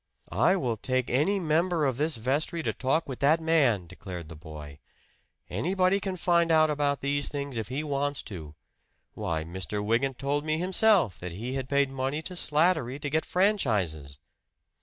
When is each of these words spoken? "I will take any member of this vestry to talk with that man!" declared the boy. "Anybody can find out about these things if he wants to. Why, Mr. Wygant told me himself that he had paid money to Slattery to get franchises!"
"I 0.31 0.55
will 0.55 0.77
take 0.77 1.11
any 1.11 1.39
member 1.39 1.85
of 1.85 1.97
this 1.97 2.15
vestry 2.15 2.63
to 2.63 2.73
talk 2.73 3.07
with 3.07 3.19
that 3.19 3.39
man!" 3.39 3.85
declared 3.85 4.29
the 4.29 4.35
boy. 4.35 4.79
"Anybody 5.47 5.99
can 5.99 6.17
find 6.17 6.51
out 6.51 6.71
about 6.71 7.01
these 7.01 7.29
things 7.29 7.55
if 7.55 7.67
he 7.67 7.83
wants 7.83 8.23
to. 8.23 8.55
Why, 9.13 9.43
Mr. 9.43 9.85
Wygant 9.85 10.17
told 10.17 10.43
me 10.43 10.57
himself 10.57 11.19
that 11.19 11.33
he 11.33 11.53
had 11.53 11.69
paid 11.69 11.91
money 11.91 12.23
to 12.23 12.35
Slattery 12.35 12.97
to 12.99 13.11
get 13.11 13.25
franchises!" 13.25 14.17